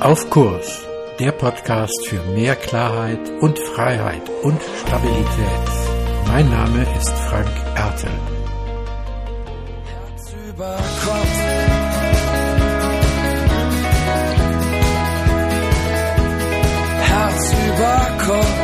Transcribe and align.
Auf 0.00 0.30
Kurs, 0.30 0.80
der 1.18 1.30
Podcast 1.32 2.06
für 2.06 2.22
mehr 2.32 2.56
Klarheit 2.56 3.20
und 3.42 3.58
Freiheit 3.58 4.26
und 4.42 4.58
Stabilität. 4.80 5.26
Mein 6.26 6.48
Name 6.48 6.86
ist 6.96 7.10
Frank 7.10 7.50
Ertel. 7.74 8.10
Herz 9.84 10.34
über 10.48 10.76
Kopf. 11.04 11.40
Herz 17.02 17.52
über 17.68 18.24
Kopf. 18.24 18.60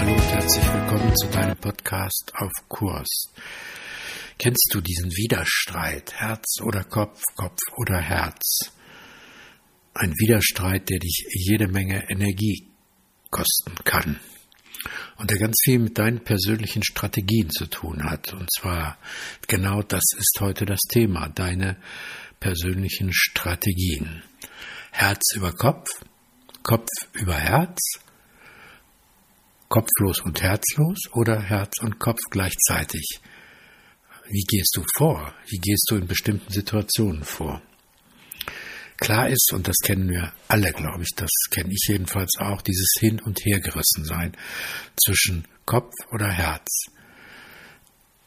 Hallo 0.00 0.12
und 0.12 0.32
herzlich 0.34 0.74
willkommen 0.74 1.16
zu 1.16 1.28
deinem 1.28 1.56
Podcast 1.58 2.32
Auf 2.36 2.52
Kurs. 2.68 3.30
Kennst 4.44 4.74
du 4.74 4.82
diesen 4.82 5.10
Widerstreit, 5.10 6.12
Herz 6.16 6.60
oder 6.60 6.84
Kopf, 6.84 7.18
Kopf 7.34 7.58
oder 7.78 7.98
Herz? 7.98 8.70
Ein 9.94 10.12
Widerstreit, 10.18 10.90
der 10.90 10.98
dich 10.98 11.24
jede 11.30 11.66
Menge 11.66 12.10
Energie 12.10 12.68
kosten 13.30 13.74
kann 13.84 14.20
und 15.16 15.30
der 15.30 15.38
ganz 15.38 15.56
viel 15.64 15.78
mit 15.78 15.96
deinen 15.96 16.22
persönlichen 16.22 16.82
Strategien 16.84 17.48
zu 17.48 17.64
tun 17.64 18.04
hat. 18.04 18.34
Und 18.34 18.50
zwar 18.52 18.98
genau 19.48 19.80
das 19.80 20.02
ist 20.18 20.36
heute 20.40 20.66
das 20.66 20.80
Thema, 20.90 21.30
deine 21.30 21.78
persönlichen 22.38 23.14
Strategien. 23.14 24.24
Herz 24.90 25.22
über 25.34 25.52
Kopf, 25.52 25.88
Kopf 26.62 26.90
über 27.14 27.36
Herz, 27.36 27.80
kopflos 29.70 30.20
und 30.20 30.42
herzlos 30.42 30.98
oder 31.12 31.40
Herz 31.40 31.80
und 31.80 31.98
Kopf 31.98 32.20
gleichzeitig. 32.28 33.22
Wie 34.28 34.44
gehst 34.48 34.76
du 34.76 34.84
vor? 34.96 35.34
Wie 35.48 35.58
gehst 35.58 35.86
du 35.90 35.96
in 35.96 36.06
bestimmten 36.06 36.50
Situationen 36.50 37.24
vor? 37.24 37.62
Klar 38.98 39.28
ist, 39.28 39.52
und 39.52 39.68
das 39.68 39.76
kennen 39.82 40.08
wir 40.08 40.32
alle, 40.48 40.72
glaube 40.72 41.02
ich, 41.02 41.10
das 41.16 41.30
kenne 41.50 41.72
ich 41.72 41.84
jedenfalls 41.88 42.36
auch, 42.38 42.62
dieses 42.62 42.94
Hin- 43.00 43.20
und 43.20 43.44
Hergerissen 43.44 44.04
sein 44.04 44.36
zwischen 44.96 45.46
Kopf 45.66 45.92
oder 46.10 46.30
Herz, 46.30 46.86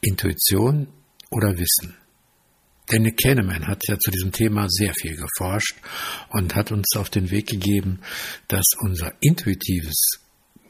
Intuition 0.01 0.87
oder 1.31 1.57
Wissen. 1.57 1.95
Daniel 2.87 3.15
Kahneman 3.15 3.67
hat 3.67 3.81
ja 3.87 3.97
zu 3.97 4.11
diesem 4.11 4.31
Thema 4.31 4.67
sehr 4.69 4.93
viel 4.93 5.15
geforscht 5.15 5.75
und 6.29 6.55
hat 6.55 6.71
uns 6.71 6.95
auf 6.95 7.09
den 7.09 7.31
Weg 7.31 7.47
gegeben, 7.47 8.01
dass 8.47 8.65
unser 8.79 9.13
intuitives 9.19 10.19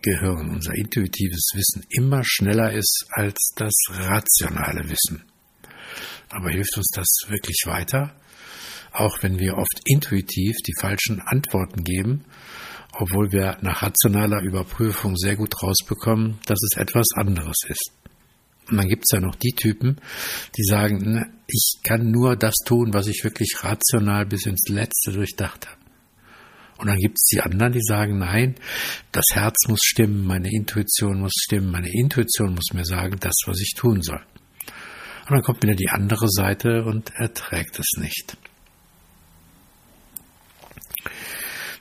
Gehirn, 0.08 0.52
unser 0.52 0.74
intuitives 0.74 1.50
Wissen 1.54 1.86
immer 1.90 2.22
schneller 2.24 2.72
ist 2.72 3.06
als 3.12 3.52
das 3.58 3.74
rationale 3.90 4.90
Wissen. 4.90 5.24
Aber 6.30 6.50
hilft 6.50 6.78
uns 6.78 6.90
das 6.94 7.08
wirklich 7.28 7.64
weiter? 7.66 8.16
Auch 8.94 9.22
wenn 9.22 9.38
wir 9.38 9.58
oft 9.58 9.82
intuitiv 9.84 10.56
die 10.66 10.76
falschen 10.80 11.20
Antworten 11.20 11.84
geben, 11.84 12.24
obwohl 12.94 13.34
wir 13.34 13.58
nach 13.62 13.84
rationaler 13.84 14.42
Überprüfung 14.44 15.18
sehr 15.18 15.36
gut 15.36 15.62
rausbekommen, 15.62 16.40
dass 16.46 16.60
es 16.64 16.78
etwas 16.78 17.08
anderes 17.16 17.58
ist. 17.68 17.92
Und 18.70 18.78
dann 18.78 18.88
gibt 18.88 19.04
es 19.06 19.14
ja 19.14 19.20
noch 19.20 19.36
die 19.36 19.54
Typen, 19.56 19.98
die 20.58 20.64
sagen, 20.64 21.26
ich 21.48 21.80
kann 21.84 22.12
nur 22.12 22.38
das 22.38 22.56
tun, 22.66 22.94
was 22.94 23.08
ich 23.08 23.24
wirklich 23.26 23.58
rational 23.62 24.26
bis 24.26 24.46
ins 24.46 24.70
Letzte 24.70 25.12
durchdacht 25.12 25.68
habe. 25.68 25.77
Und 26.78 26.88
dann 26.88 26.98
gibt 26.98 27.18
es 27.18 27.28
die 27.32 27.42
anderen, 27.42 27.74
die 27.74 27.82
sagen, 27.82 28.20
nein, 28.20 28.56
das 29.12 29.26
Herz 29.34 29.56
muss 29.68 29.80
stimmen, 29.82 30.26
meine 30.26 30.50
Intuition 30.52 31.22
muss 31.22 31.34
stimmen, 31.36 31.72
meine 31.72 31.90
Intuition 31.92 32.54
muss 32.54 32.74
mir 32.74 32.86
sagen, 32.86 33.18
das, 33.20 33.36
was 33.46 33.60
ich 33.60 33.74
tun 33.76 34.02
soll. 34.02 34.22
Und 35.28 35.36
dann 35.36 35.42
kommt 35.42 35.64
wieder 35.64 35.76
die 35.76 35.90
andere 35.90 36.28
Seite 36.30 36.84
und 36.86 37.12
erträgt 37.16 37.80
es 37.80 37.92
nicht. 37.98 38.38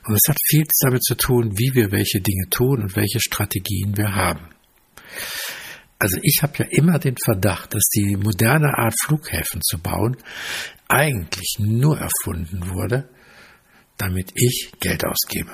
Und 0.05 0.15
es 0.15 0.29
hat 0.29 0.37
viel 0.47 0.63
damit 0.81 1.03
zu 1.03 1.15
tun, 1.15 1.57
wie 1.57 1.75
wir 1.75 1.91
welche 1.91 2.21
Dinge 2.21 2.49
tun 2.49 2.81
und 2.81 2.95
welche 2.95 3.19
Strategien 3.19 3.95
wir 3.97 4.15
haben. 4.15 4.49
Also 5.99 6.17
ich 6.21 6.39
habe 6.43 6.53
ja 6.59 6.65
immer 6.69 6.99
den 6.99 7.15
Verdacht, 7.23 7.73
dass 7.73 7.83
die 7.89 8.15
moderne 8.15 8.77
Art 8.77 8.95
Flughäfen 9.03 9.61
zu 9.61 9.79
bauen 9.79 10.15
eigentlich 10.87 11.57
nur 11.59 11.97
erfunden 11.97 12.69
wurde, 12.69 13.09
damit 13.97 14.31
ich 14.35 14.71
Geld 14.79 15.05
ausgebe. 15.05 15.51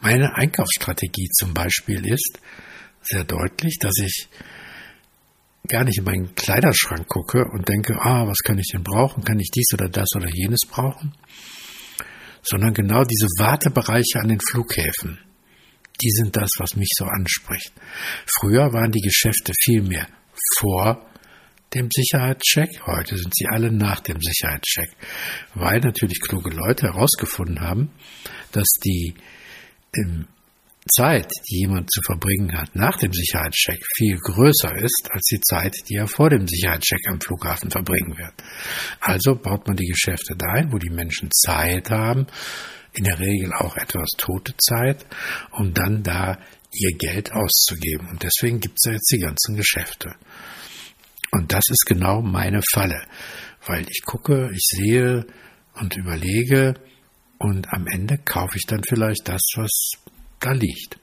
Meine 0.00 0.34
Einkaufsstrategie 0.34 1.28
zum 1.30 1.54
Beispiel 1.54 2.04
ist 2.06 2.40
sehr 3.02 3.24
deutlich, 3.24 3.78
dass 3.78 3.94
ich 4.02 4.28
gar 5.68 5.84
nicht 5.84 5.98
in 5.98 6.04
meinen 6.04 6.34
Kleiderschrank 6.34 7.06
gucke 7.06 7.44
und 7.44 7.68
denke, 7.68 7.94
ah, 8.00 8.26
was 8.26 8.38
kann 8.38 8.58
ich 8.58 8.68
denn 8.72 8.82
brauchen? 8.82 9.22
Kann 9.24 9.38
ich 9.38 9.50
dies 9.54 9.68
oder 9.74 9.88
das 9.88 10.08
oder 10.16 10.28
jenes 10.28 10.60
brauchen? 10.68 11.14
Sondern 12.42 12.74
genau 12.74 13.04
diese 13.04 13.26
Wartebereiche 13.38 14.18
an 14.18 14.28
den 14.28 14.40
Flughäfen, 14.40 15.20
die 16.02 16.10
sind 16.10 16.36
das, 16.36 16.50
was 16.58 16.74
mich 16.74 16.90
so 16.96 17.04
anspricht. 17.04 17.72
Früher 18.40 18.72
waren 18.72 18.90
die 18.90 19.00
Geschäfte 19.00 19.52
viel 19.62 19.82
mehr 19.82 20.08
vor 20.58 21.06
dem 21.74 21.88
Sicherheitscheck. 21.90 22.86
Heute 22.86 23.16
sind 23.16 23.34
sie 23.34 23.46
alle 23.46 23.72
nach 23.72 24.00
dem 24.00 24.20
Sicherheitscheck, 24.20 24.90
weil 25.54 25.80
natürlich 25.80 26.20
kluge 26.20 26.50
Leute 26.50 26.88
herausgefunden 26.88 27.60
haben, 27.60 27.90
dass 28.52 28.68
die 28.84 29.14
ähm, 29.94 30.26
Zeit, 30.90 31.30
die 31.48 31.60
jemand 31.60 31.90
zu 31.92 32.00
verbringen 32.02 32.52
hat 32.56 32.74
nach 32.74 32.96
dem 32.98 33.12
Sicherheitscheck, 33.12 33.84
viel 33.96 34.18
größer 34.18 34.74
ist 34.76 35.08
als 35.10 35.24
die 35.30 35.40
Zeit, 35.40 35.74
die 35.88 35.94
er 35.94 36.08
vor 36.08 36.28
dem 36.28 36.48
Sicherheitscheck 36.48 37.06
am 37.08 37.20
Flughafen 37.20 37.70
verbringen 37.70 38.16
wird. 38.18 38.34
Also 39.00 39.36
baut 39.36 39.66
man 39.68 39.76
die 39.76 39.86
Geschäfte 39.86 40.34
dahin, 40.36 40.72
wo 40.72 40.78
die 40.78 40.90
Menschen 40.90 41.30
Zeit 41.30 41.90
haben, 41.90 42.26
in 42.94 43.04
der 43.04 43.20
Regel 43.20 43.52
auch 43.52 43.76
etwas 43.76 44.08
tote 44.18 44.54
Zeit, 44.58 45.06
um 45.52 45.72
dann 45.72 46.02
da 46.02 46.38
ihr 46.72 46.96
Geld 46.96 47.32
auszugeben. 47.32 48.08
Und 48.10 48.22
deswegen 48.22 48.60
gibt 48.60 48.76
es 48.78 48.84
ja 48.86 48.92
jetzt 48.92 49.12
die 49.12 49.20
ganzen 49.20 49.56
Geschäfte. 49.56 50.14
Und 51.32 51.52
das 51.52 51.64
ist 51.68 51.84
genau 51.86 52.20
meine 52.20 52.60
Falle, 52.72 53.02
weil 53.66 53.86
ich 53.88 54.02
gucke, 54.04 54.50
ich 54.52 54.64
sehe 54.70 55.26
und 55.74 55.96
überlege 55.96 56.74
und 57.38 57.72
am 57.72 57.86
Ende 57.86 58.18
kaufe 58.18 58.56
ich 58.56 58.66
dann 58.66 58.82
vielleicht 58.86 59.26
das, 59.28 59.40
was 59.56 59.92
da 60.40 60.52
liegt. 60.52 60.98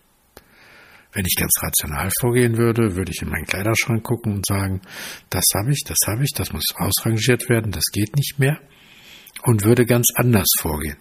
Wenn 1.12 1.26
ich 1.26 1.36
ganz 1.36 1.54
rational 1.62 2.12
vorgehen 2.22 2.58
würde, 2.58 2.96
würde 2.96 3.12
ich 3.12 3.24
in 3.24 3.30
meinen 3.30 3.48
Kleiderschrank 3.48 4.04
gucken 4.04 4.36
und 4.36 4.46
sagen, 4.46 4.82
das 5.32 5.44
habe 5.56 5.72
ich, 5.72 5.84
das 5.84 5.98
habe 6.06 6.24
ich, 6.24 6.32
das 6.36 6.54
muss 6.54 6.66
ausrangiert 6.76 7.50
werden, 7.50 7.72
das 7.72 7.86
geht 7.92 8.16
nicht 8.16 8.38
mehr 8.38 8.60
und 9.44 9.64
würde 9.64 9.86
ganz 9.86 10.10
anders 10.16 10.50
vorgehen. 10.60 10.98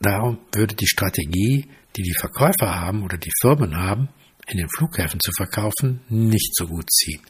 Darum 0.00 0.38
würde 0.52 0.74
die 0.74 0.88
Strategie, 0.88 1.70
die 1.96 2.02
die 2.02 2.14
Verkäufer 2.18 2.80
haben 2.80 3.04
oder 3.04 3.18
die 3.18 3.30
Firmen 3.40 3.76
haben, 3.76 4.08
in 4.50 4.58
den 4.58 4.68
Flughäfen 4.68 5.20
zu 5.20 5.32
verkaufen, 5.32 6.00
nicht 6.08 6.54
so 6.54 6.66
gut 6.66 6.90
ziehen. 6.90 7.20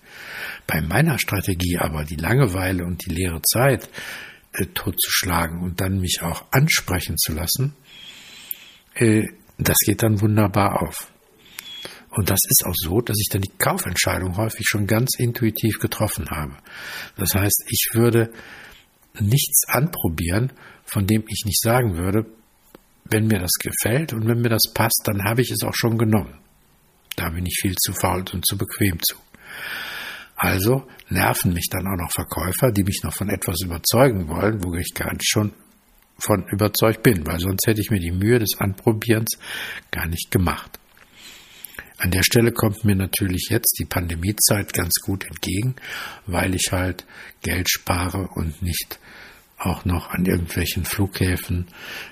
Bei 0.67 0.81
meiner 0.81 1.19
Strategie 1.19 1.79
aber 1.79 2.05
die 2.05 2.17
Langeweile 2.17 2.85
und 2.85 3.05
die 3.05 3.11
leere 3.11 3.43
Zeit 3.43 3.89
äh, 4.53 4.67
totzuschlagen 4.67 5.61
und 5.61 5.81
dann 5.81 6.01
mich 6.01 6.21
auch 6.23 6.45
ansprechen 6.51 7.17
zu 7.19 7.33
lassen, 7.33 7.75
äh, 8.95 9.27
das 9.59 9.77
geht 9.85 10.03
dann 10.03 10.21
wunderbar 10.21 10.83
auf. 10.83 11.13
Und 12.11 12.29
das 12.29 12.41
ist 12.49 12.65
auch 12.67 12.75
so, 12.75 13.01
dass 13.01 13.17
ich 13.19 13.29
dann 13.31 13.43
die 13.43 13.57
Kaufentscheidung 13.59 14.37
häufig 14.37 14.67
schon 14.69 14.87
ganz 14.87 15.17
intuitiv 15.19 15.79
getroffen 15.79 16.29
habe. 16.31 16.57
Das 17.17 17.35
heißt, 17.35 17.65
ich 17.69 17.91
würde 17.93 18.33
nichts 19.21 19.69
anprobieren, 19.69 20.53
von 20.85 21.07
dem 21.07 21.25
ich 21.29 21.45
nicht 21.45 21.61
sagen 21.61 21.97
würde, 21.97 22.27
wenn 23.05 23.27
mir 23.27 23.39
das 23.39 23.53
gefällt 23.61 24.13
und 24.13 24.27
wenn 24.27 24.41
mir 24.41 24.49
das 24.49 24.73
passt, 24.75 25.03
dann 25.05 25.25
habe 25.25 25.43
ich 25.43 25.51
es 25.51 25.63
auch 25.63 25.75
schon 25.75 25.99
genommen. 25.99 26.39
Da 27.17 27.31
bin 27.31 27.47
ich 27.47 27.59
viel 27.61 27.75
zu 27.77 27.93
faul 27.93 28.25
und 28.33 28.47
zu 28.47 28.57
bequem 28.57 28.99
zu. 29.03 29.17
Also 30.37 30.87
nerven 31.11 31.53
mich 31.53 31.69
dann 31.71 31.87
auch 31.87 32.03
noch 32.03 32.11
Verkäufer, 32.13 32.73
die 32.73 32.85
mich 32.85 33.03
noch 33.03 33.13
von 33.13 33.29
etwas 33.29 33.61
überzeugen 33.63 34.29
wollen, 34.29 34.65
wo 34.65 34.75
ich 34.75 34.95
gar 34.95 35.13
nicht 35.13 35.29
schon 35.29 35.53
von 36.19 36.47
überzeugt 36.49 37.03
bin, 37.03 37.27
weil 37.27 37.41
sonst 37.41 37.67
hätte 37.67 37.81
ich 37.81 37.91
mir 37.91 38.01
die 38.01 38.11
Mühe 38.11 38.39
des 38.39 38.59
Anprobierens 38.59 39.39
gar 39.91 40.07
nicht 40.07 40.31
gemacht. 40.31 40.79
An 41.99 42.11
der 42.11 42.23
Stelle 42.23 42.53
kommt 42.53 42.85
mir 42.85 42.97
natürlich 42.97 43.49
jetzt 43.51 43.77
die 43.79 43.85
Pandemiezeit 43.85 44.73
ganz 44.73 44.95
gut 45.03 45.27
entgegen, 45.27 45.77
weil 46.27 46.55
ich 46.55 46.69
halt 46.73 47.05
Geld 47.43 47.69
spare 47.69 48.29
und 48.35 48.63
nicht 48.63 48.99
auch 49.59 49.85
noch 49.85 50.09
an 50.09 50.25
irgendwelchen 50.25 50.87
Flughäfen 50.87 51.67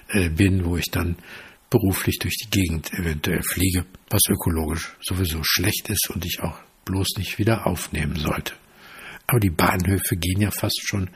äh, 0.08 0.28
bin, 0.28 0.66
wo 0.66 0.76
ich 0.76 0.90
dann 0.90 1.16
beruflich 1.70 2.18
durch 2.18 2.36
die 2.36 2.50
Gegend 2.50 2.92
eventuell 2.94 3.42
fliege, 3.42 3.84
was 4.10 4.22
ökologisch 4.28 4.96
sowieso 5.00 5.40
schlecht 5.42 5.88
ist 5.88 6.10
und 6.10 6.24
ich 6.24 6.40
auch 6.40 6.58
bloß 6.84 7.16
nicht 7.18 7.38
wieder 7.38 7.66
aufnehmen 7.66 8.16
sollte. 8.16 8.54
Aber 9.26 9.40
die 9.40 9.50
Bahnhöfe 9.50 10.16
gehen 10.16 10.40
ja 10.40 10.50
fast 10.50 10.80
schon 10.88 11.10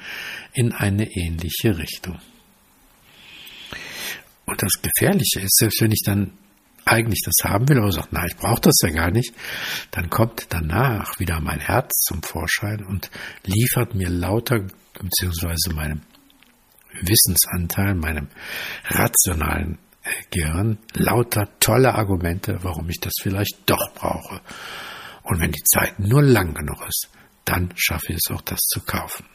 in 0.52 0.72
eine 0.72 1.10
ähnliche 1.16 1.78
Richtung. 1.78 2.20
Und 4.44 4.62
das 4.62 4.82
Gefährliche 4.82 5.40
ist, 5.40 5.56
selbst 5.56 5.80
wenn 5.80 5.92
ich 5.92 6.02
dann 6.04 6.32
eigentlich 6.84 7.22
das 7.24 7.48
haben 7.48 7.68
will, 7.68 7.78
aber 7.78 7.92
sagt, 7.92 8.08
na, 8.10 8.26
ich 8.26 8.36
brauche 8.36 8.60
das 8.60 8.74
ja 8.82 8.90
gar 8.90 9.10
nicht, 9.10 9.32
dann 9.92 10.10
kommt 10.10 10.46
danach 10.50 11.18
wieder 11.18 11.40
mein 11.40 11.60
Herz 11.60 12.00
zum 12.04 12.22
Vorschein 12.22 12.84
und 12.84 13.10
liefert 13.44 13.94
mir 13.94 14.10
lauter, 14.10 14.66
beziehungsweise 15.00 15.72
meinem 15.74 16.02
Wissensanteil, 17.00 17.94
meinem 17.94 18.28
rationalen 18.84 19.78
Gehirn, 20.30 20.78
lauter 20.94 21.48
tolle 21.60 21.94
Argumente, 21.94 22.58
warum 22.62 22.88
ich 22.88 23.00
das 23.00 23.12
vielleicht 23.20 23.58
doch 23.66 23.94
brauche. 23.94 24.40
Und 25.22 25.40
wenn 25.40 25.52
die 25.52 25.62
Zeit 25.62 25.98
nur 26.00 26.22
lang 26.22 26.54
genug 26.54 26.84
ist, 26.88 27.08
dann 27.44 27.72
schaffe 27.76 28.12
ich 28.12 28.18
es 28.24 28.30
auch, 28.30 28.40
das 28.40 28.60
zu 28.60 28.80
kaufen. 28.80 29.26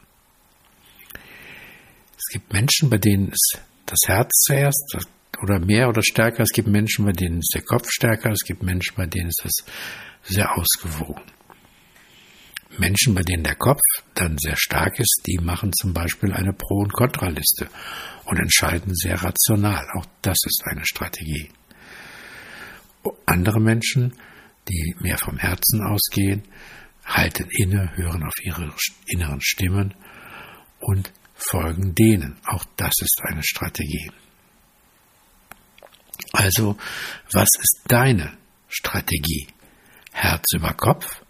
Es 2.18 2.34
gibt 2.34 2.52
Menschen, 2.52 2.90
bei 2.90 2.98
denen 2.98 3.30
ist 3.30 3.62
das 3.86 4.00
Herz 4.08 4.32
zuerst 4.46 4.98
oder 5.42 5.60
mehr 5.60 5.88
oder 5.88 6.02
stärker. 6.04 6.44
Es 6.44 6.52
gibt 6.52 6.68
Menschen, 6.68 7.06
bei 7.06 7.14
denen 7.14 7.40
ist 7.40 7.52
der 7.54 7.62
Kopf 7.62 7.88
stärker. 7.90 8.32
Es 8.32 8.44
gibt 8.44 8.64
Menschen, 8.64 8.96
bei 8.96 9.06
denen 9.06 9.30
ist 9.30 9.46
es 9.46 9.64
sehr 10.24 10.58
ausgewogen. 10.58 11.22
Menschen, 12.78 13.16
bei 13.16 13.22
denen 13.22 13.44
der 13.44 13.56
Kopf 13.56 13.82
dann 14.14 14.38
sehr 14.38 14.56
stark 14.58 15.00
ist, 15.00 15.22
die 15.26 15.38
machen 15.38 15.72
zum 15.74 15.94
Beispiel 15.94 16.34
eine 16.34 16.54
Pro- 16.54 16.82
und 16.82 16.94
Kontraliste 16.94 17.68
und 18.28 18.40
entscheiden 18.40 18.94
sehr 18.94 19.24
rational. 19.24 19.88
Auch 19.98 20.06
das 20.22 20.38
ist 20.46 20.64
eine 20.66 20.86
Strategie. 20.86 21.50
Andere 23.26 23.62
Menschen, 23.62 24.14
die 24.68 24.96
mehr 25.00 25.18
vom 25.18 25.38
Herzen 25.38 25.82
ausgehen, 25.82 26.44
halten 27.06 27.48
inne, 27.50 27.96
hören 27.96 28.24
auf 28.24 28.34
ihre 28.44 28.74
inneren 29.08 29.40
Stimmen 29.42 29.94
und 30.82 31.14
folgen 31.36 31.96
denen. 31.96 32.38
Auch 32.46 32.66
das 32.76 32.94
ist 33.00 33.22
eine 33.24 33.44
Strategie. 33.44 34.12
Also, 36.34 36.78
was 37.32 37.48
ist 37.60 37.82
deine 37.88 38.38
Strategie? 38.68 39.48
Herz 40.12 40.44
über 40.54 40.74
Kopf 40.74 41.22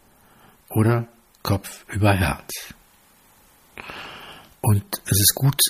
oder 0.69 1.07
Kopf 1.43 1.85
über 1.89 2.13
Herz? 2.13 2.73
Und 4.61 5.01
es 5.05 5.21
ist 5.21 5.35
gut, 5.35 5.61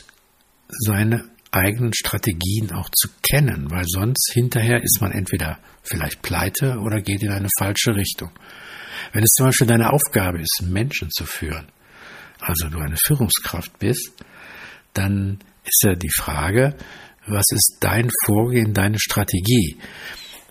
seine 0.69 1.25
eigenen 1.51 1.93
Strategien 1.93 2.71
auch 2.73 2.89
zu 2.89 3.09
kennen, 3.21 3.71
weil 3.71 3.85
sonst 3.87 4.31
hinterher 4.33 4.83
ist 4.83 4.99
man 5.01 5.11
entweder 5.11 5.59
vielleicht 5.83 6.21
pleite 6.21 6.77
oder 6.79 7.01
geht 7.01 7.23
in 7.23 7.31
eine 7.31 7.49
falsche 7.57 7.95
Richtung. 7.95 8.31
Wenn 9.13 9.23
es 9.23 9.31
zum 9.31 9.47
Beispiel 9.47 9.67
deine 9.67 9.91
Aufgabe 9.91 10.41
ist, 10.41 10.61
Menschen 10.63 11.09
zu 11.11 11.25
führen, 11.25 11.67
also 12.39 12.67
du 12.69 12.79
eine 12.79 12.97
Führungskraft 13.05 13.79
bist, 13.79 14.11
dann 14.93 15.39
ist 15.63 15.83
ja 15.83 15.95
die 15.95 16.11
Frage, 16.11 16.75
was 17.27 17.45
ist 17.51 17.77
dein 17.81 18.09
Vorgehen, 18.25 18.73
deine 18.73 18.99
Strategie? 18.99 19.77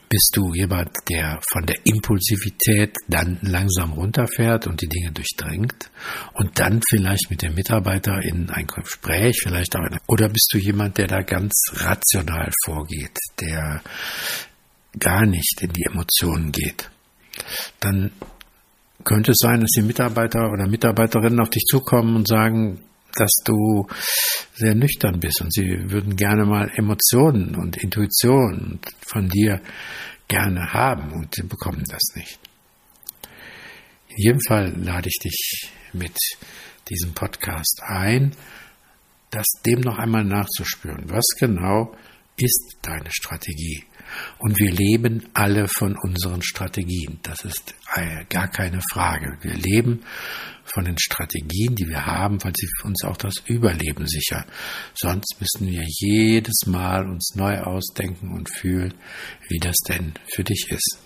Bist 0.08 0.30
du 0.34 0.54
jemand, 0.54 0.90
der 1.08 1.40
von 1.50 1.66
der 1.66 1.76
Impulsivität 1.84 2.94
dann 3.08 3.38
langsam 3.42 3.92
runterfährt 3.92 4.66
und 4.68 4.80
die 4.80 4.88
Dinge 4.88 5.10
durchdringt 5.10 5.90
und 6.34 6.58
dann 6.60 6.80
vielleicht 6.88 7.28
mit 7.28 7.42
dem 7.42 7.54
Mitarbeiter 7.54 8.22
in 8.22 8.48
ein 8.50 8.66
Gespräch, 8.66 9.40
vielleicht 9.42 9.74
auch 9.74 9.84
in, 9.84 9.98
oder 10.06 10.28
bist 10.28 10.48
du 10.52 10.58
jemand, 10.58 10.98
der 10.98 11.08
da 11.08 11.22
ganz 11.22 11.52
rational 11.72 12.52
vorgeht, 12.64 13.18
der 13.40 13.82
gar 14.98 15.26
nicht 15.26 15.60
in 15.60 15.72
die 15.72 15.84
Emotionen 15.84 16.52
geht? 16.52 16.88
Dann 17.80 18.12
könnte 19.02 19.32
es 19.32 19.38
sein, 19.38 19.60
dass 19.60 19.70
die 19.70 19.82
Mitarbeiter 19.82 20.50
oder 20.52 20.68
Mitarbeiterinnen 20.68 21.40
auf 21.40 21.50
dich 21.50 21.64
zukommen 21.64 22.16
und 22.16 22.28
sagen, 22.28 22.80
dass 23.16 23.32
du 23.44 23.86
sehr 24.54 24.74
nüchtern 24.74 25.20
bist 25.20 25.40
und 25.40 25.52
sie 25.52 25.90
würden 25.90 26.16
gerne 26.16 26.44
mal 26.44 26.70
Emotionen 26.74 27.56
und 27.56 27.76
Intuition 27.76 28.78
von 29.06 29.28
dir 29.28 29.60
gerne 30.28 30.72
haben 30.72 31.12
und 31.12 31.34
sie 31.34 31.42
bekommen 31.42 31.84
das 31.88 32.02
nicht. 32.14 32.38
In 34.08 34.16
jedem 34.16 34.40
Fall 34.46 34.74
lade 34.76 35.08
ich 35.08 35.18
dich 35.22 35.70
mit 35.92 36.16
diesem 36.88 37.12
Podcast 37.14 37.80
ein, 37.84 38.32
das 39.30 39.44
dem 39.66 39.80
noch 39.80 39.98
einmal 39.98 40.24
nachzuspüren. 40.24 41.10
Was 41.10 41.26
genau 41.38 41.94
ist 42.36 42.76
deine 42.82 43.10
Strategie? 43.10 43.84
Und 44.38 44.58
wir 44.58 44.72
leben 44.72 45.24
alle 45.34 45.68
von 45.68 45.96
unseren 45.96 46.42
Strategien. 46.42 47.18
Das 47.22 47.44
ist 47.44 47.74
gar 48.28 48.48
keine 48.48 48.80
Frage. 48.92 49.38
Wir 49.42 49.54
leben 49.54 50.02
von 50.64 50.84
den 50.84 50.98
Strategien, 50.98 51.74
die 51.74 51.88
wir 51.88 52.06
haben, 52.06 52.42
weil 52.42 52.52
sie 52.56 52.68
uns 52.84 53.04
auch 53.04 53.16
das 53.16 53.34
Überleben 53.46 54.06
sichern. 54.06 54.44
Sonst 54.94 55.36
müssen 55.40 55.68
wir 55.70 55.84
jedes 55.86 56.66
Mal 56.66 57.08
uns 57.08 57.34
neu 57.34 57.60
ausdenken 57.60 58.32
und 58.32 58.50
fühlen, 58.50 58.94
wie 59.48 59.58
das 59.58 59.76
denn 59.88 60.14
für 60.34 60.44
dich 60.44 60.66
ist. 60.70 60.98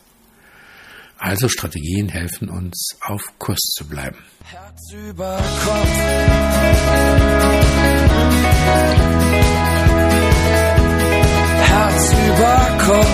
Also 1.19 1.49
Strategien 1.51 2.09
helfen 2.09 2.49
uns, 2.49 2.97
auf 3.03 3.23
Kurs 3.39 3.59
zu 3.77 3.87
bleiben. 3.87 4.17
Herz 4.43 4.93
über 4.93 5.37
Kopf. 5.37 5.99
Herz 11.63 12.13
über 12.27 12.80
Kopf. 12.91 13.07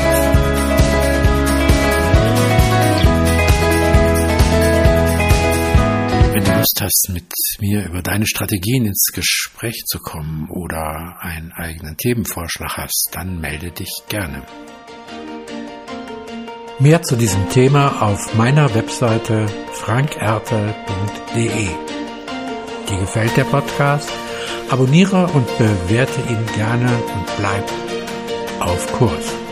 Wenn 6.32 6.44
du 6.44 6.50
Lust 6.50 6.78
hast, 6.80 7.10
mit 7.12 7.24
mir 7.60 7.84
über 7.84 8.00
deine 8.00 8.26
Strategien 8.26 8.86
ins 8.86 9.08
Gespräch 9.12 9.82
zu 9.86 9.98
kommen 9.98 10.48
oder 10.48 11.18
einen 11.20 11.52
eigenen 11.52 11.98
Themenvorschlag 11.98 12.78
hast, 12.78 13.10
dann 13.12 13.38
melde 13.38 13.70
dich 13.70 13.90
gerne. 14.08 14.46
Mehr 16.78 17.02
zu 17.02 17.16
diesem 17.16 17.50
Thema 17.50 18.00
auf 18.00 18.34
meiner 18.34 18.74
Webseite 18.74 19.46
frankertel.de. 19.72 21.68
Dir 22.88 22.98
gefällt 22.98 23.36
der 23.36 23.44
Podcast? 23.44 24.10
Abonniere 24.70 25.26
und 25.26 25.46
bewerte 25.58 26.20
ihn 26.30 26.46
gerne 26.54 26.88
und 26.88 27.36
bleib 27.36 27.70
auf 28.60 28.92
Kurs. 28.94 29.45